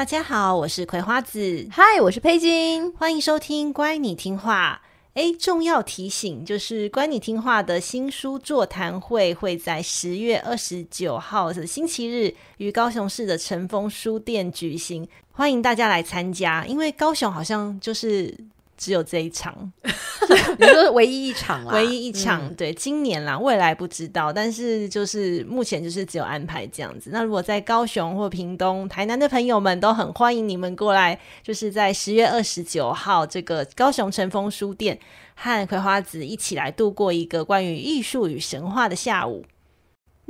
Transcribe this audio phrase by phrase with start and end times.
[0.00, 1.68] 大家好，我是葵花子。
[1.70, 2.90] 嗨，我是佩金。
[2.92, 4.80] 欢迎收听《乖，你听话》。
[5.12, 16.64] 哎，重要提醒就是，《乖，你听话》的新书座谈会会在十月二十九号的星期日于高雄市的晨风书店举行，欢迎大家来参加。
[16.64, 18.34] 因为高雄好像就是。
[18.80, 19.70] 只有这一场，
[20.58, 22.48] 你说唯一一场啦， 唯一一场。
[22.48, 27.10] 嗯、对，今年啦，未来不知道，但是就是目前就是只有安排这样子。
[27.12, 34.98] 那如果在高雄或屏东、台南的朋友们，都很欢迎你们过来，就是在十月二十九号这个高雄晨风书店，
[35.34, 39.44] 和葵花子一起来度过一个关于艺术与神话的下午。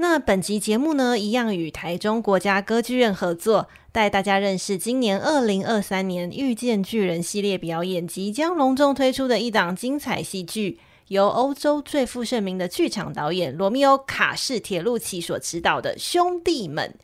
[0.01, 10.78] 那本集节目呢，一样与台中国家歌剧院合作，带大家认识今年二零二三年遇见巨人系列表演即将隆重推出的一档精彩戏剧，
[11.09, 16.95] 由欧洲最负盛名的剧场导演罗密欧·卡士铁路奇所执导的《兄弟们》。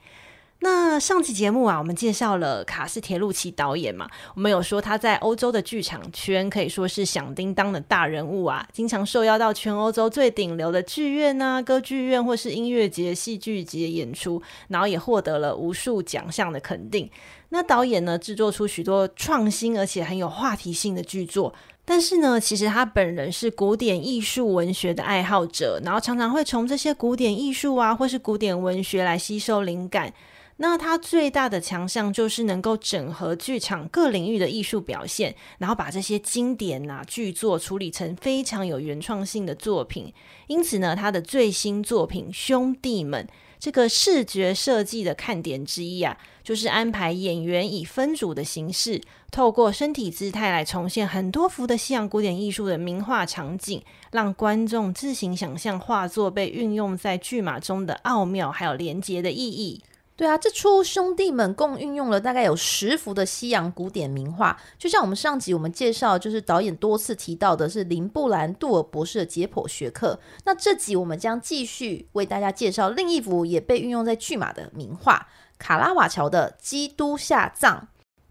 [0.61, 17.09] 那上期节目啊，我们介绍了卡斯铁路奇导演嘛，我们有说他在欧洲的剧场圈可以说是响叮当的大人物啊，经常受邀到全欧洲最顶流的剧院啊、歌剧院或是音乐节、戏剧节演出，然后也获得了无数奖项的肯定。
[17.51, 30.12] 那导演呢，制作出许多创新而且很有话题性的剧作，但是呢，其实他本人是古典艺术文学的爱好者，然后常常会从这些古典艺术啊或是古典文学来吸收灵感。
[30.59, 40.12] 那他最大的强项就是能够整合剧场各领域的艺术表现，然后把这些经典呐、啊、剧作处理成非常有原创性的作品。
[40.47, 43.25] 因此呢，他的最新作品《兄弟们》
[43.59, 59.83] 这个视觉设计的看点之一啊，就是安排演员以分组的形式，透过身体姿态来重现很多幅的西洋古典艺术的名画场景，让观众自行想象画作被运用在剧码中的奥妙，还有连结的意义。
[60.16, 70.19] 对啊，这出兄弟们共运用了大概有十幅的西洋古典名画，就像我们上集我们介绍，就是导演多次提到的是林布兰杜尔博士的解剖学课。
[70.47, 75.28] 那这集我们将继续为大家介绍另一幅也被运用在巨马的名画——
[75.59, 77.76] 卡拉瓦乔的《基督下葬》。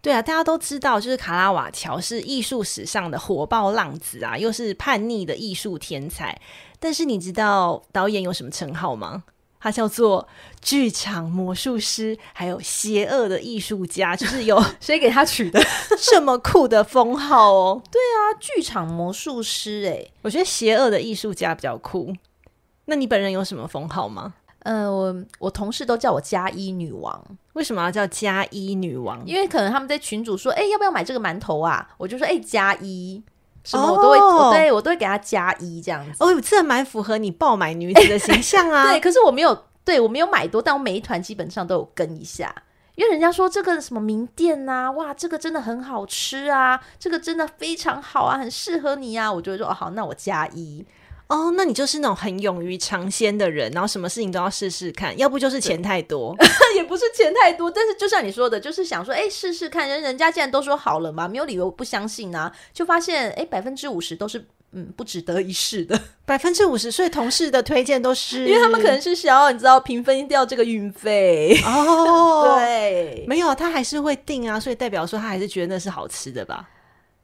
[0.02, 6.40] 对啊，大家都知道，就是卡拉瓦乔是艺术史上的火爆浪子啊，又是叛逆的艺术天才。
[6.80, 9.22] 但是你知道导演有什么称号吗？
[9.58, 10.26] 他叫做
[10.60, 15.60] 剧场魔术师，还有邪恶的艺术家，就是有 谁给他取的
[16.10, 17.82] 这么酷的封号哦？
[17.90, 22.14] 对啊，剧场魔术师哎，我觉得邪恶的艺术家比较酷。
[22.84, 24.34] 那你本人有什么封号吗？
[24.60, 27.24] 呃，我我同事都叫我加一女王。
[27.52, 29.24] 为什么要叫加一女王？
[29.24, 31.88] 因为可能他们在群主说，哎，要不要买这个馒头啊？
[31.96, 33.22] 我就说，哎，加一。
[33.66, 36.24] 什么我都会，哦、我对我都会给他加一这样子。
[36.24, 38.86] 哦，这蛮符合你爆买女子的形象啊。
[38.92, 42.54] 对，可是我没有，对我没有买多，但我每一团基本上都有跟一下，
[42.94, 50.86] 因为人家说这个什么名店呐、啊，哇，这个真的很好吃啊，这个真的非常好啊，很适合你啊，我就会说哦好，那我加一。
[51.28, 56.46] 哦，那你就是那种很勇于尝鲜的人，然后什么事情都要试试看，要不就是钱太多，也
[56.86, 71.60] 不是钱太多，但是就像你说的，就是想说，哎，试试看，人人家既然都说好了嘛，没有理由不相信啊，就发现，哎，百分之五十都是嗯不值得一试的，百分之五十，所以同事的推荐都是， 因为他们可能是想要你知道平分掉这个运费。
[71.64, 76.68] 哦， 对，没有，他还是会订啊，所以代表说他还是觉得那是好吃的吧。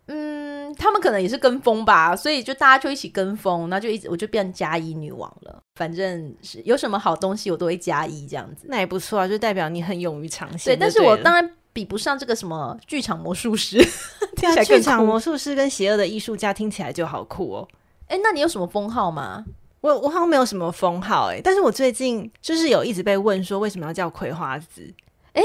[0.06, 0.41] 嗯，
[0.74, 5.62] 他们可能也是跟风吧，所以就大家就一起跟风，那就一直我就变加一女王了。
[5.74, 10.66] 反正是有什么好东西，我都会加一这样子，那也不错啊，就代表你很勇于尝试。
[10.66, 13.78] 对，但是我当然比不上这个什么剧场魔术师，
[14.36, 17.68] 听起来剧场魔术师跟邪恶的艺术家听起来就好酷哦。
[18.08, 19.44] 哎，那你有什么封号吗？
[19.80, 24.94] 我我好像没有什么封号哎，但是我最近就是有一直被问说为什么要叫葵花籽，
[25.32, 25.42] 哎。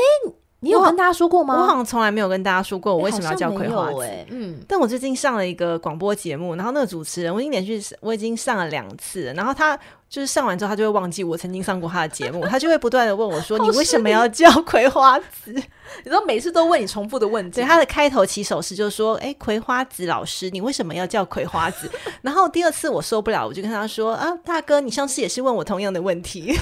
[0.59, 1.53] 你有跟大家说过吗？
[1.55, 3.99] 我好像从来没有跟大家说过我为什么要叫葵花籽。
[4.01, 9.77] 欸欸、嗯，但我最近上了一个广播节目，然后那个主持人我已经连续我已经上了两次了，然后他
[10.09, 15.53] 就是上完之后，他就会忘记我曾经上过他的节目，他就会不断的问我说：“你为什么要叫 葵花籽？
[16.03, 17.61] ”你知道每次都问你重复的问题。
[17.61, 21.87] 对，他的开头起手式就是说：“哎、欸，葵花籽老师，你为什么要叫葵花籽？”
[22.23, 26.57] 然后第二次我受不了，我就跟他说：“啊，大哥，你上次也是问我同样的问题。”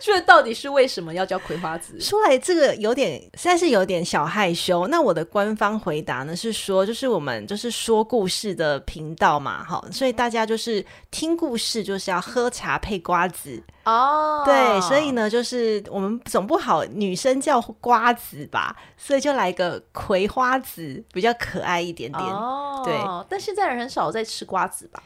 [0.00, 2.00] 这 到底是为什么要叫葵花籽？
[2.00, 4.86] 说来这个有点，实在是有点小害羞。
[4.88, 14.42] 那我的官方回答呢是说，就是我们就是说故事的频道嘛，哈，所以大家就是听故事就是要喝茶配瓜子哦。
[14.44, 22.24] 对，所以呢，就是我们总不好女生叫瓜子吧，所以就来个葵花籽，比较可爱一点点。
[22.24, 22.94] 哦，对，
[23.28, 25.02] 但现在人很少在吃瓜子吧？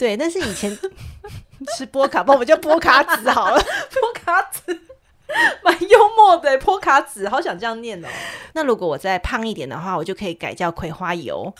[0.00, 0.74] 对，但是以前
[1.76, 3.60] 吃波卡，不，我们叫波卡子好了。
[3.92, 4.80] 波卡子
[5.62, 8.08] 蛮幽默的，波卡子好想这样念哦。
[8.54, 11.52] 那如果我再胖一点的话，我就可以改叫葵花油。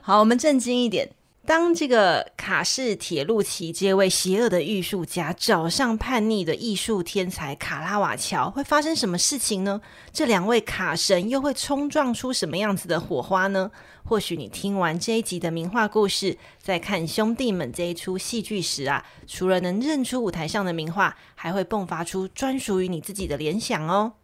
[0.00, 1.10] 好，我们正经一点。
[1.46, 9.80] 当这个卡氏铁路旗这位邪恶的艺术家找上叛逆的艺术天才卡拉瓦乔，会发生什么事情呢？
[10.12, 13.70] 这两位卡神又会冲撞出什么样子的火花呢？
[14.02, 24.14] 或许你听完这一集的名画故事，在看兄弟们这一出戏剧时啊，除了能认出舞台上的名画，还会迸发出专属于你自己的联想哦。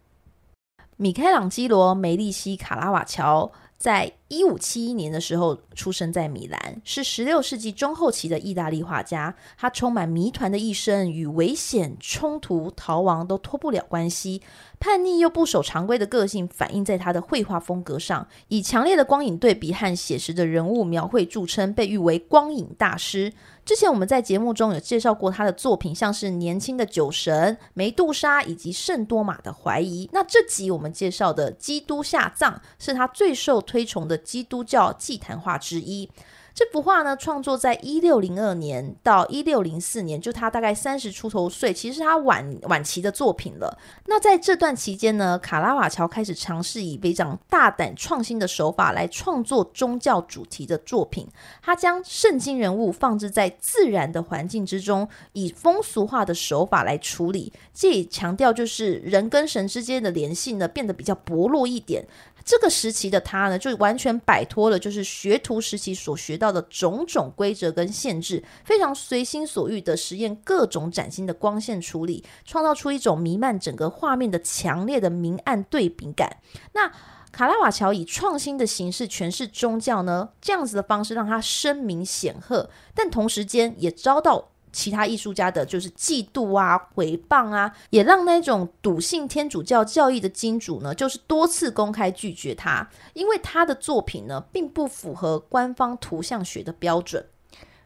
[0.97, 3.49] 米开朗基罗·梅利西·卡拉瓦乔。
[3.83, 9.35] 在一五七一年的时候出生在米兰，是十六世纪中后期的意大利画家。
[9.57, 14.41] 他充满谜团的一生与危险、冲突、逃亡都脱不了关系。
[14.83, 23.31] 叛逆又不守常规的个性反映在他的绘画风格上，以强烈的光影对比和写实的人物描绘著称，被誉为光影大师。
[23.63, 30.09] 之前我们在节目中有介绍过他的作品，像是年轻的酒神、梅杜莎以及圣多玛的怀疑。
[30.11, 36.09] 那这集我们介绍的《基督下葬》是他最受推崇的基督教祭坛画之一。
[36.55, 43.75] 这幅画呢，创作在一六零二年到一六零四年，就他大概三十出头岁，其实他晚晚期的作品了。
[44.05, 51.27] 那在这段期间呢，卡拉瓦乔开始尝试以非常大胆创新的手法来创作宗教主题的作品。
[51.59, 62.05] 他将圣经人物放置在自然的环境之中，以风俗化的手法来处理，这也强调就是人跟神之间的联系呢，变得比较薄弱一点。
[62.45, 76.37] 这个时期的他呢，就完全摆脱了就是学徒时期所学到的种种规则跟限制，非常随心所欲的实验各种崭新的光线处理，创造出一种弥漫整个画面的强烈的明暗对比感。
[76.73, 76.91] 那
[77.31, 84.52] 卡拉瓦乔以创新的形式诠释宗教呢，这样子的方式让他声名显赫，但同时间也遭到。
[84.73, 97.23] 其他艺术家的就是嫉妒啊、诽谤啊，也让那种笃信天主教教义的金主呢，就是多次公开拒绝他，因为他的作品呢，并不符合官方图像学的标准。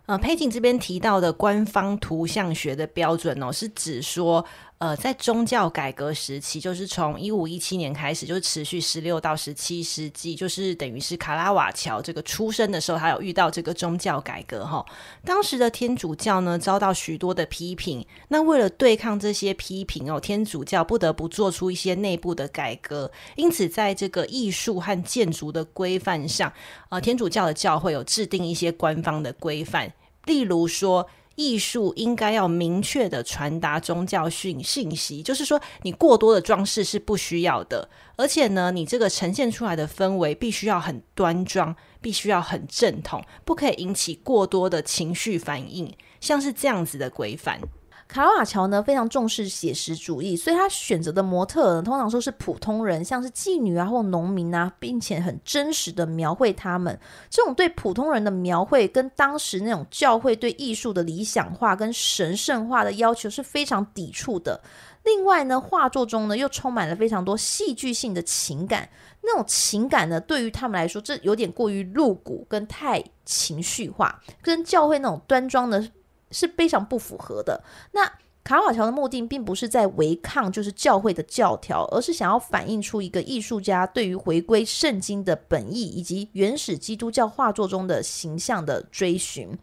[0.07, 4.43] 呃，佩锦这边提到的官方图像学的标准哦，是指说。
[4.79, 14.85] 呃，在宗教改革时期，就是从一五一七年开始，就是持续十六到十七世纪，就是等于是卡拉瓦乔这个出生的时候，他有遇到这个宗教改革哈。
[15.25, 23.11] 当时的天主教呢，遭到许多的批评，那为了对抗这些批评哦，天主教不得不做出一些内部的改革。
[23.35, 26.53] 因此，在这个艺术和建筑的规范上，
[26.89, 29.91] 呃，天主教的教会有制定一些官方的规范，
[30.25, 31.09] 例如说。
[31.37, 47.61] 艺术应该要明确的传达宗教讯信息，就是说你过多的装饰是不需要的，而且呢，你这个呈现出来的氛围必须要很端庄，必须要很正统，不可以引起过多的情绪反应，像是这样子的规范。
[48.07, 56.97] 卡拉瓦乔呢，非常重视写实主义，所以他选择的模特呢，通常说是普通人，像是妓女啊或农民啊，并且很真实的描绘他们。
[57.29, 64.61] 这种对普通人的描绘，跟当时那种教会对艺术的理想化跟神圣化的要求是非常抵触的。
[65.03, 68.87] 另外呢，画作中呢又充满了非常多戏剧性的情感，
[69.21, 75.85] 那种情感呢，对于他们来说，这有点过于露骨跟太情绪化，跟教会那种端庄的。
[76.31, 77.63] 是非常不符合的。
[77.91, 78.11] 那
[78.43, 89.57] 卡瓦乔的目的并不是在违抗就是教会的教条，而是想要反映出一个艺术家对于回归圣经的本意以及原始基督教画作中的形象的追寻。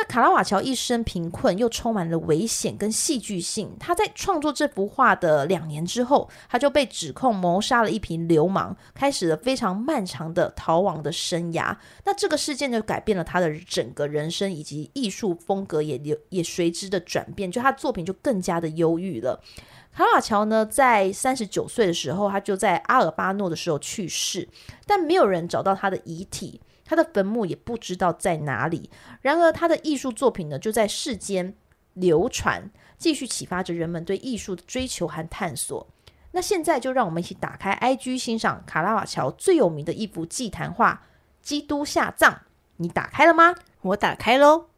[0.00, 3.74] 那卡拉瓦乔一生贫困，又充满了危险跟戏剧性。
[3.80, 11.76] 他在创作这幅画的两年之后，他就被指控谋杀了一名流氓，开始了非常漫长的逃亡的生涯。
[12.04, 19.42] 那这个事件就改变了他的整个人生，以及艺术风格也也随之的转变，就他作品就更加的忧郁了。
[19.92, 24.48] 卡拉瓦乔呢，在三十九岁的时候，他就在阿尔巴诺的时候去世，
[24.86, 26.60] 但没有人找到他的遗体。
[26.88, 28.88] 他的坟墓也不知道在哪里。
[29.20, 31.54] 然而，他的艺术作品呢，就在世间
[31.92, 35.86] 流传，继续启发着人们对艺术的追求和探索。
[36.32, 41.02] 那现在就让我们一起打开 IG 欣赏卡拉瓦乔最有名的一幅祭坛画
[41.46, 42.32] 《基督下葬》。
[42.78, 43.54] 你打开了吗？
[43.82, 44.68] 我打开喽。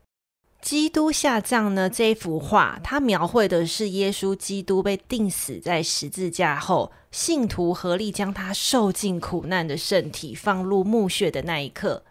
[0.62, 12.04] 基督下葬呢，这幅画，它描绘的是耶稣基督被钉死在十字架后，信徒合力将他受尽苦难的身体放入墓穴的那一刻。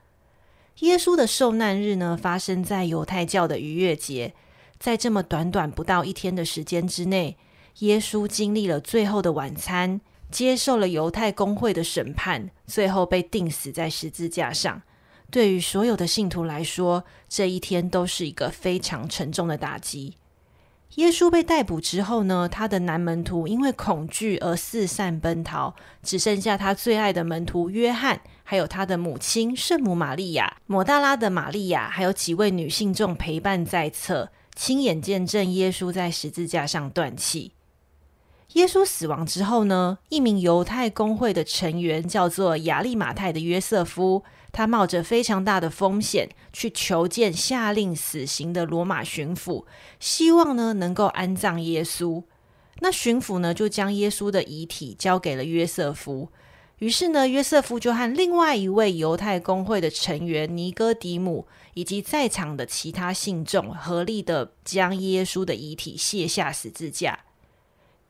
[0.79, 4.33] 耶稣的受难日呢，发生在犹太教的逾越节。
[4.79, 7.37] 在这么短短不到一天的时间之内，
[7.79, 10.01] 耶稣经历了最后的晚餐，
[10.31, 14.81] 接受了犹太公会的审判，最后被钉死在十字架上。
[15.31, 20.15] 对于所有的信徒来说，这一天都是一个非常沉重的打击。
[20.95, 34.31] 耶稣被逮捕之后呢，他的男门徒因为恐惧而四散奔逃，只剩下他最爱的门徒约翰，还有他的母亲圣母玛利亚、抹大拉的玛利亚，还有几位女性众陪伴在侧。
[34.55, 37.53] 亲眼见证耶稣在十字架上断气。
[38.53, 49.65] 耶稣死亡之后呢，一名犹太公会的成员叫做亚利马太的约瑟夫，他冒着非常大的风险去求见下令死刑的罗马巡抚，
[49.99, 52.23] 希望呢能够安葬耶稣。
[52.79, 56.29] 那巡抚呢就将耶稣的遗体交给了约瑟夫。
[56.79, 67.19] 于是呢，约瑟夫就和另外一位犹太公会的成员尼哥底姆，以及在场的其他信众，合力的将耶稣的遗体卸下十字架。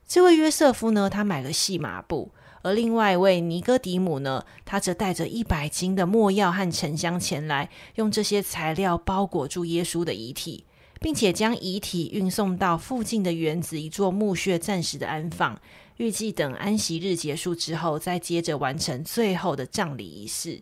[0.07, 2.31] 这位约瑟夫呢，他买了细麻布；
[2.61, 10.65] 而另外一位尼哥底姆呢，他则带着一百斤的末药和沉香前来，用这些材料包裹住耶稣的遗体，
[10.99, 15.59] 并且将遗体运送到附近的园子一座墓穴，暂时的安放。
[15.97, 20.61] 预计等安息日结束之后，再接着完成最后的葬礼仪式。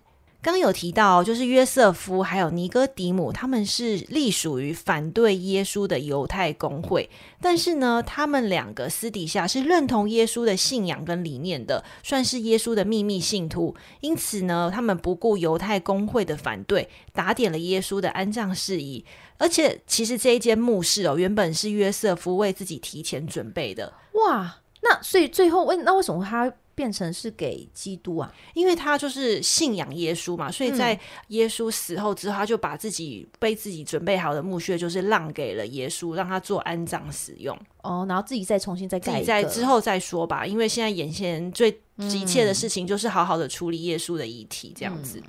[0.54, 7.10] 刚有提到，就是约瑟夫还有尼哥底姆，他们是隶属于反对耶稣的犹太公会，
[7.42, 13.76] 但是呢，他们两个私底下是认同耶稣的信仰跟理念的，算是耶稣的秘密信徒。
[14.00, 19.04] 因此呢，他们不顾犹太公会的反对，打点了耶稣的安葬事宜。
[19.38, 23.92] 而且，其实这一间墓室哦，原本是约瑟夫为自己提前准备的。
[24.14, 24.60] 哇！
[24.82, 28.32] 那所以最后为那为什么他变成是给基督啊？
[28.54, 30.98] 因为他就是信仰耶稣嘛，所以在
[31.30, 37.58] 耶稣死后之后，他就把自己被自己准备好的墓穴，就是让给了耶稣，让他做安葬使用。
[37.82, 40.46] 哦，然后自己再重新再盖，在之后再说吧。
[40.46, 41.72] 因为现在眼前最
[42.08, 45.18] 急切的事情就是好好的处理耶稣的遗体，这样子。
[45.18, 45.24] 嗯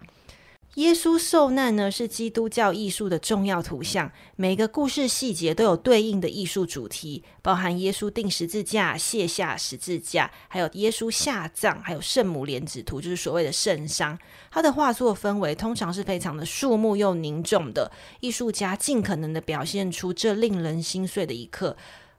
[0.79, 4.13] 耶稣受难呢，是基督教艺术的重要图像。
[4.37, 14.17] 每个故事细节都有对应的艺术主题，包含耶稣钉十字架、卸下十字架，还有耶稣下葬，还有圣母莲子图，就是所谓的圣伤。
[14.53, 21.77] 他的画作氛围通常是非常的肃穆又凝重的，艺术家尽可能的表现出这令人心碎的一刻。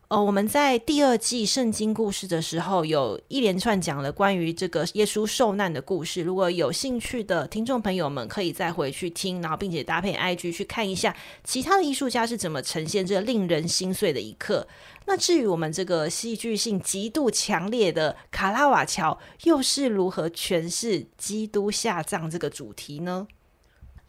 [0.10, 6.24] 哦，我们在第二季圣经故事的时候，有一连串讲了关于这个耶稣受难的故事。
[6.24, 14.68] 如果有兴趣的听众朋友们，可以再回去听，然后并且搭配 IG 去看一下其他的艺术家是怎么呈现这令人心碎的一刻。
[15.06, 23.28] 那至于我们这个戏剧性极度强烈的卡拉瓦乔，又是如何诠释基督下葬这个主题呢？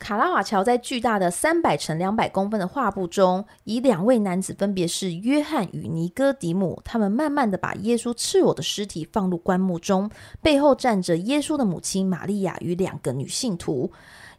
[0.00, 13.92] 卡拉瓦乔在巨大的三百乘两百公分的画布中，以两位男子分别是约翰与尼哥底母，他们慢慢的把耶稣赤裸的尸体放入棺木中，背后站着耶稣的母亲玛利亚与两个女信徒。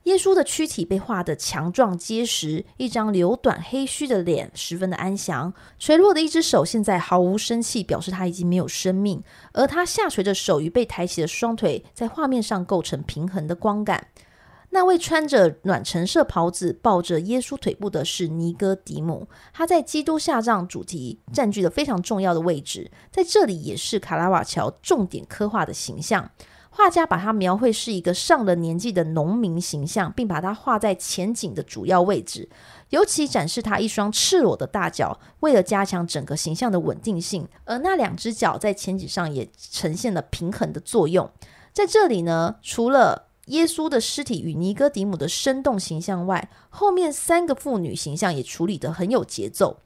[0.06, 9.22] 耶稣的躯体被画得强壮结实，一张留短黑须的脸十分的安详，垂落的一只手现在毫无生气，表示他已经没有生命，
[9.54, 14.08] 而他下垂的手与被抬起的双腿在画面上构成平衡的光感。
[14.74, 26.32] 那位穿着暖橙色袍子、抱着耶稣腿部的是尼哥底母，他在基督下葬主题占据了非常重要的位置，在这里也是卡拉瓦乔重点刻画的形象。
[26.74, 32.50] 画家把他描绘是一个上了年纪的农民形象，并把他画在前景的主要位置，
[32.92, 41.30] 尤其展示他一双赤裸的大脚，为了加强整个形象的稳定性，而那两只脚在前景上也呈现了平衡的作用。
[41.74, 49.78] 在这里呢，除了耶稣的尸体与尼哥底姆的生动形象外，后面三个妇女形象也处理得很有节奏。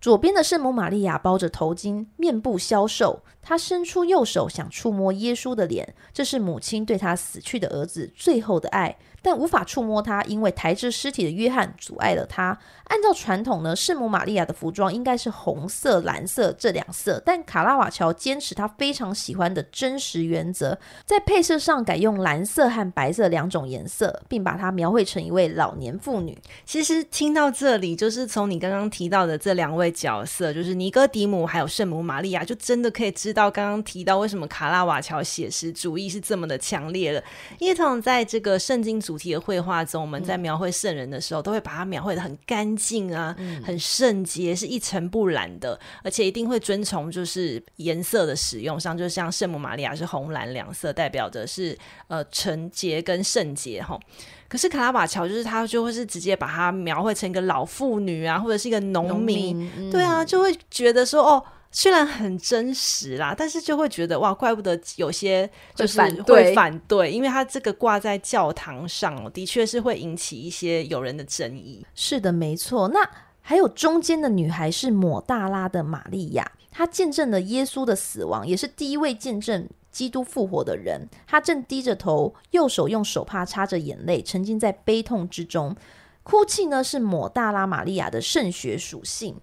[0.00, 8.98] 左边的圣母玛利亚包着头巾，面部消瘦，她伸出右手想触摸耶稣的脸，这是母亲对她死去的儿子最后的爱。
[9.22, 12.58] 但无法触摸他，因为抬着尸体的约翰阻碍了他。
[12.88, 26.36] 按照传统呢，圣母玛利亚的服装应该是红色、蓝色这两色，但卡拉瓦乔坚持他非常喜欢的真实原则，在配色上改用蓝色和白色两种颜色，并把它描绘成一位老年妇女。
[26.66, 37.22] 其实听到这里，就是从你刚刚提到的这两位角色，就是尼哥底姆还有圣母玛利亚，就真的可以知道刚刚提到为什么卡拉瓦乔写实主义是这么的强烈了。
[37.58, 51.76] 因为通常在这个圣经主主题的绘画中，我们在描绘圣人的时候，嗯、都会把它描绘的很干净啊，嗯、很圣洁，是一尘不染的，而且一定会遵从就是颜色的使用上，就像圣母玛利亚是红蓝两色，代表着是
[52.08, 54.00] 呃纯洁跟圣洁哈。
[54.48, 61.44] 可是卡拉瓦乔就是他就会是直接把它描绘成一个老妇女啊，或者是一个农民，民嗯、对啊，就会觉得说哦。
[61.74, 71.84] 虽然很真实啦，但是就会觉得哇，怪不得有些就是会反对，反对，因为他这个挂在教堂上，的确是会引起一些有人的争议。
[71.94, 72.88] 是的，没错。
[72.88, 73.00] 那
[73.40, 81.08] 还有中间的女孩是抹大拉的玛利亚，她见证了耶稣的死亡，也是第一位见证基督复活的人。
[81.26, 85.74] 她正低着头，右手用手帕擦着眼泪，沉浸在悲痛之中。
[86.22, 89.40] 哭泣呢，是抹大拉玛利亚的圣血属性。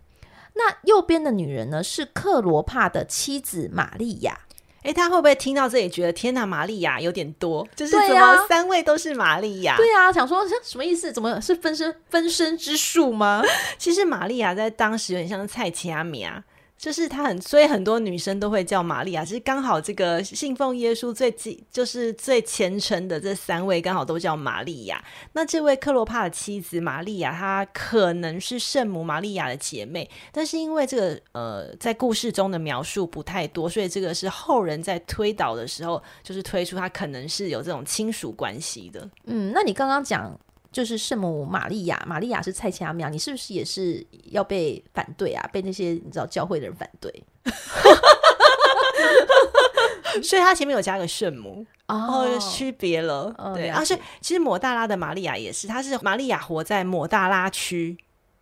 [0.60, 1.82] 那右边的女人呢？
[1.82, 4.38] 是克罗帕的妻子玛利亚。
[4.84, 7.68] 诶，他会不会听到这里觉得天哪，玛利亚有点多？
[7.75, 9.75] 就是怎么三位都是玛利亚？
[9.78, 11.12] 对啊，想说什么意思？
[11.12, 13.42] 怎么是分身分身之术吗？
[13.78, 16.44] 其实玛利亚在当时有点像蔡奇阿米啊。
[16.80, 19.26] 就是她很，所以很多女生都会叫玛利亚。
[19.26, 21.30] 其实刚好这个信奉耶稣最
[21.70, 25.04] 就是最虔诚的这三位，刚好都叫玛利亚。
[25.34, 39.06] 那这位克罗帕的妻子玛利亚，她可能是圣母玛利亚的姐妹，但是因为这个呃，在故事中的描述不太多，所以这个是后人在推导的时候，就是推出她可能是有这种亲属关系的。
[39.26, 40.40] 嗯，那你刚刚讲。
[40.72, 45.50] 就是圣母玛利亚，玛利亚是蔡恰苗，你是不是也是要被反对啊？
[45.52, 47.12] 被那些你知道教会的人反对，
[50.22, 57.98] 所以他前面有加个圣母，哦，区别了，哦、对，而且、啊、其实抹大拉的玛利亚也是，她是玛利亚活在抹大拉区，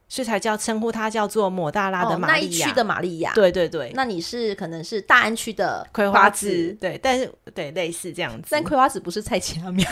[0.10, 9.90] 所以才叫称呼她叫做抹大拉的玛利亚，哦、那一区的玛利亚，对对对，那你是可能是大安区的葵花籽，对，但是对类似这样子，但葵花籽不是蔡恰苗。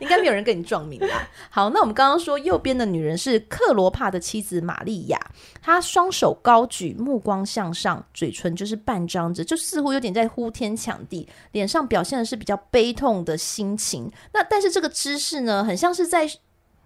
[0.00, 1.28] 应该没有人跟你撞名吧？
[1.50, 5.20] 好，那我们刚刚说右边的女人是克罗帕的妻子玛利亚，
[5.62, 14.10] 她双手高举，目光向上，嘴唇就是半张着，就似乎有点在呼天抢地，脸上表现的是比较悲痛的心情。
[14.32, 16.28] 那但是这个姿势呢，很像是在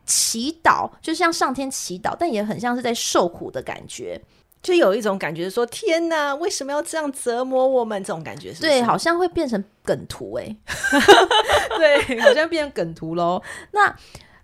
[0.04, 4.20] 祈祷，就像上天祈祷，但也很像是在受苦的感觉。
[4.64, 8.02] 就有一种感觉，说天哪，为什么要这样折磨我们？
[8.02, 8.62] 这种感觉是？
[8.62, 10.56] 对，好像会变成梗图哎，
[11.76, 13.42] 对，好像变成梗图喽。
[13.72, 13.94] 那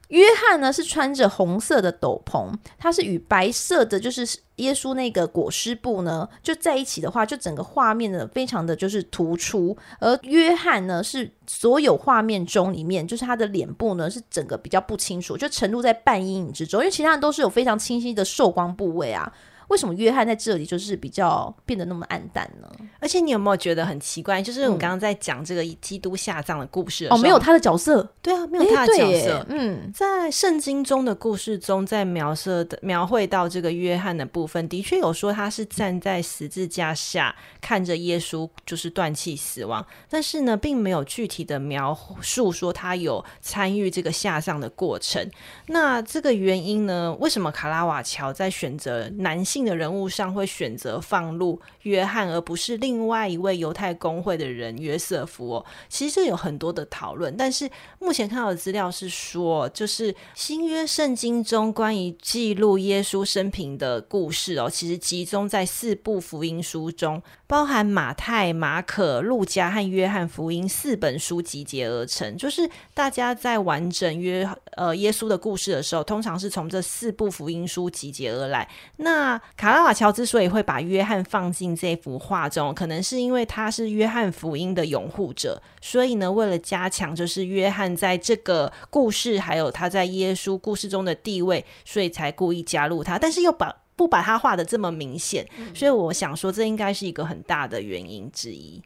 [0.08, 9.74] 约翰呢，是穿着红色的斗篷，他是与白色的就是耶稣那个裹尸布呢，就在一起的话，就整个画面呢非常的就是突出。
[10.00, 19.32] 而约翰呢，是所有画面中里面，就是他的脸部呢是整个比较不清楚，就沉入在半阴影之中，因为其他人都是有非常清晰的受光部位啊。
[19.70, 22.68] 为什么约翰在这里就是比较变得那么暗淡呢？
[23.00, 24.42] 而且你有没有觉得很奇怪？
[24.42, 29.46] 就是我们刚刚在讲这个基督下葬的故事哦，没有他的角色，对啊，没有他的角色。
[29.48, 45.24] 嗯，在圣经中的故事中，在描述的描绘到这个约翰的部分，的确有说他是站在十字架下看着耶稣就是断气死亡，但是呢，并没有具体的描述说他有参与这个下葬的过程。
[45.68, 47.16] 那这个原因呢？
[47.20, 55.64] 为什么卡拉瓦乔在选择男性的人物上会选择放入约翰，而不是另外一位犹太公会的人约瑟夫哦？
[55.88, 57.68] 其实有很多的讨论，但是
[57.98, 72.36] 目前看到的资料是说，就是新约圣经中关于记录耶稣生平的故事哦，其实集中在四部福音书中，包含马太、马可、路加和约翰福音四本书集结而成。
[72.36, 78.68] 就是大家在完整约呃耶稣的故事的时候，通常是从这四部福音书集结而来。
[78.96, 98.82] 那卡拉瓦乔之所以会把约翰放进这幅画中，可能是因为他是约翰福音的拥护者，所以呢，为了加强就是约翰在这个故事还有他在耶稣故事中的地位，所以才故意加入他，但是又把不把他画的这么明显，所以我想说这应该是一个很大的原因之一。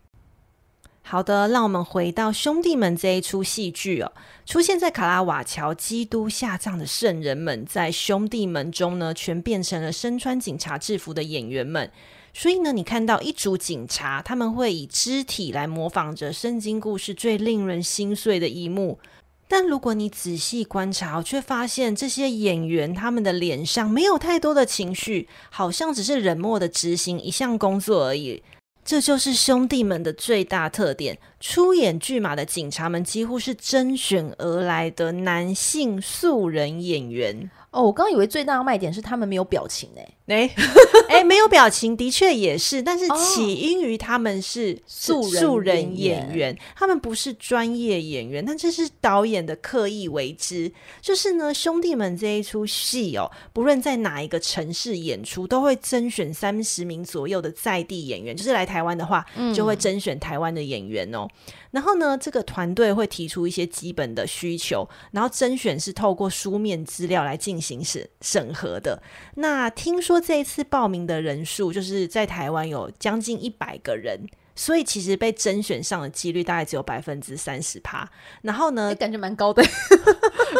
[1.06, 4.10] 好的，让我们回到兄弟们这一出戏剧哦。
[4.46, 11.90] 出现在卡拉瓦乔基督下葬的圣人们，在兄弟们中呢，全变成了身穿警察制服的演员们。
[12.32, 18.98] 所以呢，你看到一组警察，他们会以肢体来模仿着圣经故事最令人心碎的一幕。
[19.46, 28.42] 但如果你仔细观察，却发现这些演员他们的脸上没有太多的情绪，好像只是冷漠的执行一项工作而已。
[28.84, 31.18] 这就是兄弟们的最大特点。
[31.40, 37.50] 出演剧马的警察们几乎是甄选而来的男性素人演员。
[37.74, 40.50] 哦，我刚以为最大的卖点是他们没有表情哎，哎。
[41.06, 50.72] 哎，没有表情的确也是，但是起因于他们是素素人演员，他们不是专业演员，但这是导演的刻意为之。
[51.00, 61.28] 就是呢，兄弟们这一出戏哦，不论在哪一个城市演出，都会甄选三十名左右的在地演员，就是来台湾的话，就会甄选台湾的演员哦。
[61.28, 61.30] 嗯
[61.74, 69.02] 然后呢，这个团队会提出一些基本的需求，然后甄选是透过书面资料来进行审审核的。
[69.34, 74.20] 那听说这一次报名的人数就是在台湾有将近一百个人，
[74.54, 78.08] 所以其实被甄选上的几率大概只有百分之三十趴。
[78.42, 79.60] 然后呢，感觉蛮高的，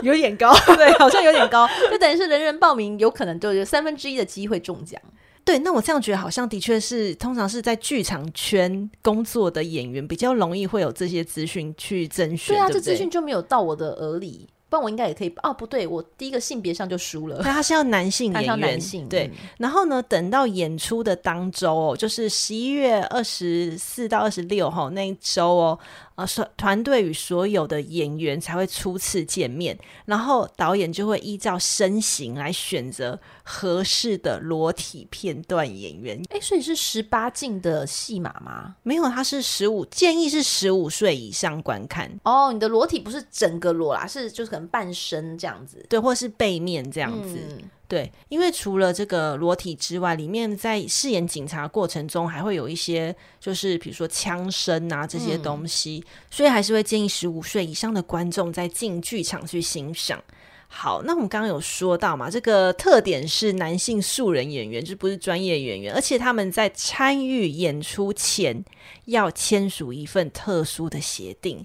[0.03, 5.00] 有点高，对，好像有点高，就等于是人人报名，有可能就有三分之一的机会中奖。
[5.44, 12.54] 对，那我这样觉得好像的确是，通常是在剧场圈工作的演员比较容易会有这些资讯去甄选。
[12.54, 14.48] 对啊，对对，这资讯就没有到我的耳里。
[14.70, 17.37] 不然我应该也可以哦，不对，我第一个性别上就输了。
[17.37, 19.30] 对，他是要男性演员，他男性对。
[19.57, 25.78] 然后呢，等到演出的当周哦，就是十一月二十四到二十六号那一周哦，
[26.16, 36.20] 呃，团队与所有的演员才会初次见面，然后导演就会依照身形来选择合适的裸体片段演员。
[36.31, 38.74] 哎，所以是十八禁的戏码吗？
[38.83, 42.11] 没有，他是十五，建议是十五岁以上观看。
[42.24, 44.64] 哦，你的裸体不是整个裸啦，是就是可能。
[44.74, 60.23] 半身这样子，对，或是背面这样子，嗯、对，因为除了这个裸体之外，里面在饰演警察过程中，还会有一些，就是比如说枪声啊这些东西，嗯、所以还是会建议十五岁以上的观众在进剧场去欣赏。
[60.66, 68.64] 好，那我们刚刚有说到嘛，这个特点是男性素人演员，就不是专业演员，而且他们在参与演出前
[69.05, 71.64] 要签署一份特殊的协定。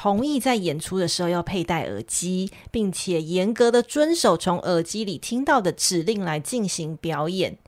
[0.00, 7.58] 同意在演出的时候要佩戴耳机，并且严格的遵守从耳机里听到的指令来进行表演。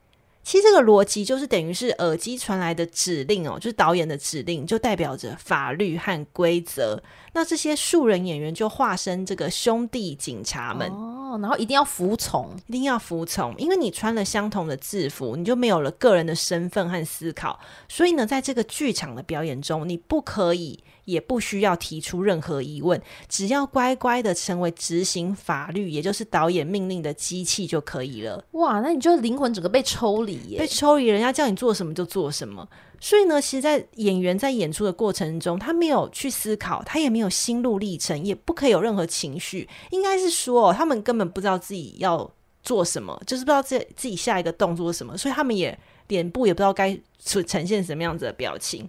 [0.44, 7.02] 其实这个逻辑就是等于是耳机传来的指令哦，就是导演的指令，就代表着法律和规则。
[7.32, 17.58] 那这些素人演员就化身这个兄弟警察们哦，然后一定要服从，一定要服从，因为你穿了相同的制服，你就没有了个人的身份和思考。
[17.88, 20.84] 所以呢，在这个剧场的表演中，你不可以。
[21.10, 28.44] 也不需要提出任何疑问，只要乖乖的成为执行法律，也就是导演命令的机器就可以了。
[28.52, 32.68] 哇，那你就灵魂整个被抽离耶，被抽离，人家叫你做什么就做什么。
[33.02, 39.66] 所以呢，其实，在演员在演出的过程中，他没有去思考，他也没有心路历程，也不可以有任何情绪。
[39.90, 42.30] 应该是说，他们根本不知道自己要
[42.62, 45.76] 做什么，就是不知道自己自己下一个动作是什么，所以他们也
[46.08, 46.94] 脸部也不知道该
[47.24, 48.86] 呈现什么样子的表情。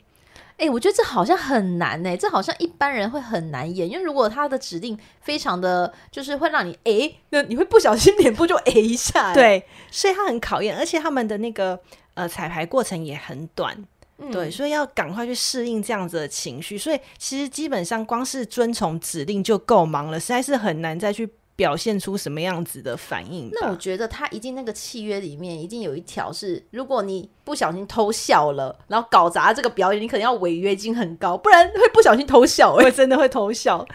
[0.62, 11.80] 哎、欸，我觉得这好像很难哎、欸，这好像一般人会很难演，因为如果他的指令非常的就是会让你哎，那你会不小心 脸部就哎一下、欸，对，所以他很考验，而且他们的那个
[12.14, 13.76] 呃彩排过程也很短，
[14.20, 21.28] 嗯、对，所以要赶快去适应这样子的情绪，所以其实基本上光是遵从指令就够忙了，实在是很难再去。
[21.62, 23.52] 表现出什么样子的反应？
[23.52, 33.86] 那我觉得他一定那个契约里面一定有一条是，如果你不小心偷笑了，然后搞砸这个表演，你可能要违约金很高，不然会不小心偷笑、欸，会真的会偷笑。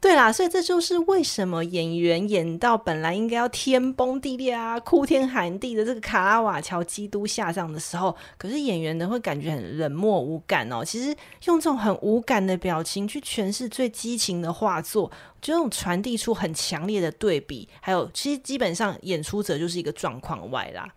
[0.00, 10.82] 对啦，所以这就是为什么演员演到本来应该要天崩地裂啊、哭天喊地的这个卡拉瓦乔基督下葬的时候，可是演员呢会感觉很冷漠无感哦。
[10.82, 15.06] 其实用这种很无感的表情去诠释最激情的画作，
[15.42, 17.68] 就这种传递出很强烈的对比。
[17.82, 20.88] 还有，其实基本上演出者就是一个状况外啦。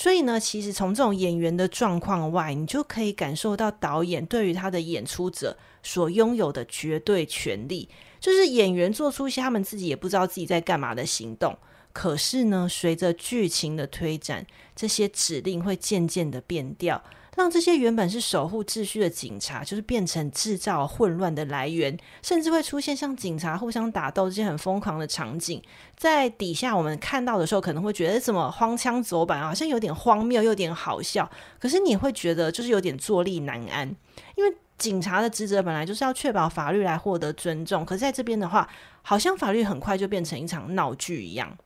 [0.00, 7.88] 所以呢，其实从这种演员的状况外，你就可以感受到导演对于他的演出者所拥有的绝对权利。
[8.20, 11.58] 就是演员做出一些他们自己也不知道自己在干嘛的行动，
[11.92, 17.02] 可是呢，随着剧情的推展，这些指令会渐渐的变掉，
[17.38, 25.62] 让这些原本是守护秩序的警察，就是变成制造混乱的来源，甚至会出现像警察互相打斗这些很疯狂的场景。
[25.96, 31.30] 在底下我们看到的时候，可能会觉得怎么荒腔走板，好像有点荒谬，又有点好笑。
[31.60, 33.88] 可是你会觉得就是有点坐立难安，
[34.34, 34.54] 因为。
[34.78, 38.70] 警察的职责本来就是要确保法律来获得尊重，可是在这边的话，
[39.02, 41.58] 好像法律很快就变成一场闹剧一样。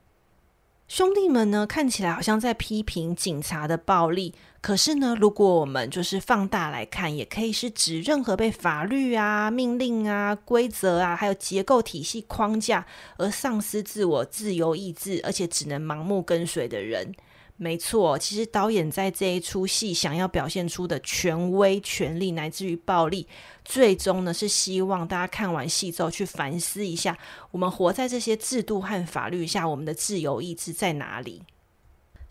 [0.88, 17.12] 兄弟们呢，看起来好像在批评警察的暴力，可是呢，如果我们就是放大来看，也可以是指任何被法律啊、命令啊、规则啊，还有结构体系框架而丧失自我自由意志，而且只能盲目跟随的人。
[17.56, 23.26] 没错，其实导演在这一出戏想要表现出的权威、权力，乃至于暴力，
[23.64, 27.18] 最终呢是希望大家看完戏之后去反思一下，
[27.50, 31.42] 我们活在这些制度和法律下，我们的自由意志在哪里？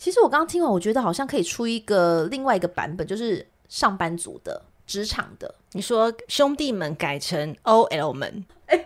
[0.02, 5.54] 其实我刚刚听完，我觉得好像可以出一个另外一个版本，就是上班族的、职场的。
[5.74, 8.44] 你说兄弟们改成 OL 们。
[8.72, 8.86] 欸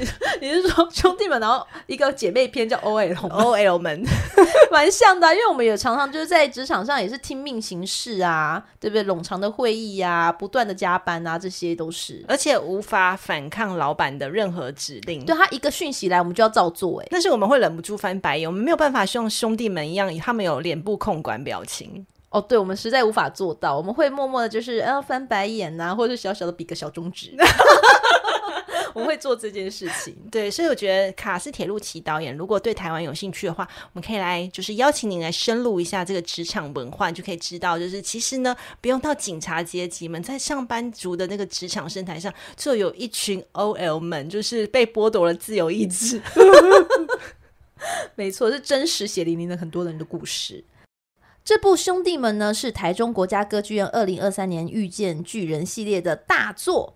[0.40, 4.02] 你是说兄弟们，然后一个姐妹篇叫 OL OL 们，
[4.72, 9.04] 蛮像的，因为我们也常常就是在职场上也是听命行事啊，对不对？
[9.04, 15.24] 冗长的会议呀、啊，不断的加班啊，这些都是，而且无法反抗老板的任何指令。
[15.26, 17.00] 对，他一个讯息来，我们就要照做。
[17.02, 22.06] 哎，但是我们会忍不住翻白眼，我们没有办法像兄弟们一样，他们有脸部控管表情。
[22.30, 27.34] 哦，对，我们实在无法做到，我们会默默的，就是呃翻白眼呐、啊，或者是小小的比个小中指。
[28.94, 46.20] 我们会做这件事情， 对，所以我觉得卡斯铁路奇导演，如果对台湾有兴趣的话，我们可以来就是邀请您来深入一下这个职场文化，就可以知道，就是其实呢，不用到警察阶级们，在上班族的那个职场生态上，就有一群 OL 们，就是被剥夺了自由意志。
[48.14, 50.64] 没错，是真实血淋淋的很多人的故事。
[51.42, 56.94] 这部兄弟们呢，是台中国家歌剧院二零二三年遇见巨人系列的大作。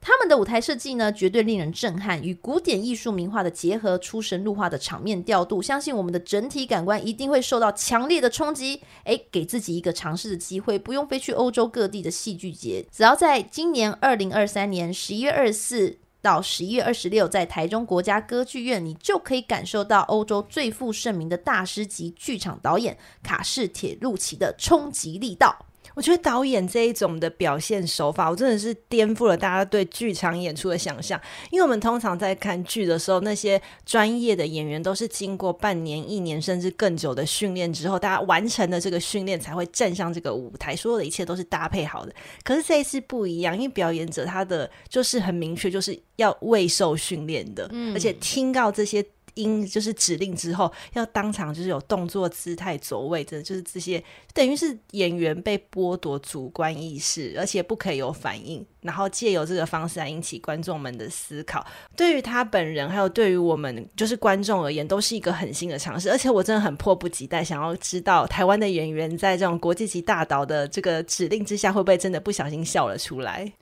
[0.00, 8.80] 他们的舞台设计呢，绝对令人震撼，与古典艺术名画的结合，出神入化的场面调度，相信我们的整体感官一定会受到强烈的冲击。
[9.04, 25.66] 诶，给自己一个尝试的机会，不用飞去欧洲各地的戏剧节，只要在今年二零二三年十一月二十四到十一月二十六，在台中国家歌剧院，你就可以感受到欧洲最负盛名的大师级剧场导演卡士铁路奇的冲击力道。
[25.98, 31.20] 我觉得导演这一种的表现手法，我真的是颠覆了大家对剧场演出的想象。
[31.50, 42.14] 因为我们通常在看剧的时候，那些专业的演员都是经过半年、一年甚至更久的训练之后，大家完成了这个训练才会站上这个舞台，所有的一切都是搭配好的。
[42.44, 49.04] 可是这一次不一样，因为表演者他的就是很明确，就是要未受训练的，嗯，而且听到这些。
[49.38, 54.02] 因就是指令之后，要当场就是有动作、姿态、走位，真的就是这些，
[54.34, 61.64] 等于是演员被剥夺主观意识，而且不可以有反应，然后借由这个方式来引起观众们的思考。
[61.96, 66.10] 对于他本人，还有对于我们就是观众而言，都是一个很新的尝试。
[66.10, 73.52] 而且我真的很迫不及待，想要知道台湾的演员在这种国际级大导的这个指令之下，会不会真的不小心笑了出来？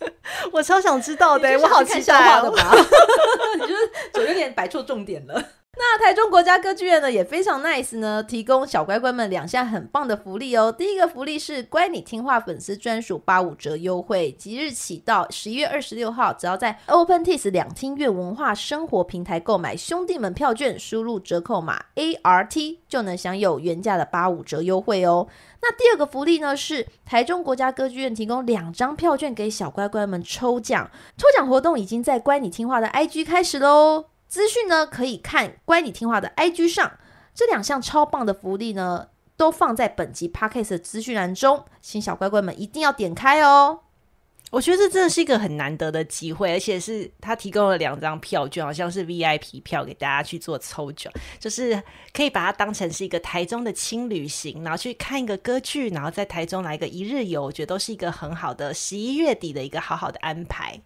[0.52, 2.52] 我超想知道的，欸，我好期待哦！
[3.60, 5.42] 你就是就有点摆错重点了。
[5.78, 10.70] 那台中国家歌剧院呢也非常 nice 呢，提供小乖乖们两项很棒的福利哦。
[10.70, 25.28] 第一个福利是乖你听话粉丝专属八五折优惠，即日起到十一月二十六号，只要在 OpenTix 两厅院文化生活平台购买兄弟们票券，输入折扣码 ART 就能享有原价的八五折优惠哦。
[25.62, 34.06] 那第二个福利呢是台中国家歌剧院提供两张票券给小乖乖们抽奖，抽奖活动已经在乖你听话的 IG 开始喽。
[34.30, 36.92] 资讯呢，可以看乖你听话的 IG 上，
[37.34, 43.80] 这两项超棒的福利呢，都放在本集 Podcast 的资讯栏中，请小乖乖们一定要点开哦。
[44.52, 60.80] 我觉得这真的是一个很难得的机会，而且是他提供了两张票券，好像是 VIP 票给大家去做抽奖，就是可以把它当成是一个台中的轻旅行，然后去看一个歌剧，然后在台中来个一日游，我觉得都是一个很好的十一月底的一个好好的安排。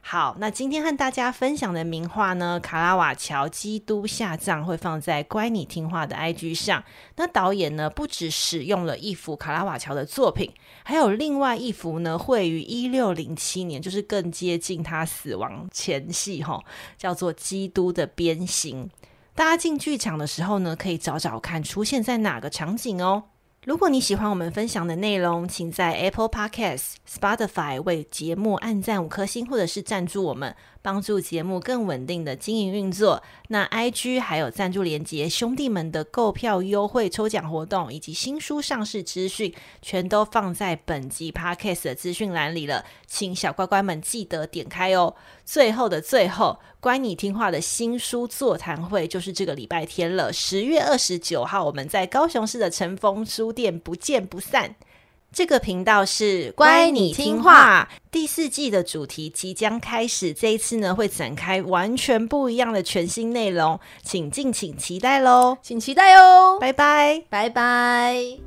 [0.00, 6.82] 好，那今天和大家分享的名画呢，《卡拉瓦乔基督下葬》会放在乖你听话的 IG 上。
[7.16, 10.50] 那导演呢，不只使用了一幅卡拉瓦乔的作品，
[10.82, 16.64] 还有另外一幅呢，绘于一六零七年，就是更接近他死亡前夕，哈，
[16.96, 18.86] 叫做《基督的鞭刑》。
[19.34, 23.24] 大家进剧场的时候呢，可以找找看出现在哪个场景哦。
[23.68, 30.56] 如果你喜欢我们分享的内容，请在 Apple Podcast、Spotify 为节目按赞五颗星，或者是赞助我们。
[30.88, 33.22] 帮助节目更稳定的经营运作。
[33.48, 45.14] 那 IG 还有赞助连接，兄弟们的购票优惠、抽奖活动以及新书上市资讯，全都放在本集 Podcast 的资讯栏里了，请小乖乖们记得点开哦。
[45.44, 54.74] 最后的最后，乖你听话的新书座谈会就是这个礼拜天了，十月二十九号，我们在高雄市的晨风书店不见不散。
[55.30, 65.58] 这个频道是乖你听话第四季的主题即将开始，这一次呢会展开完全不一样的全新内容，请敬请期待喽！
[65.62, 66.58] 请期待哦！
[66.58, 68.38] 拜拜，拜拜。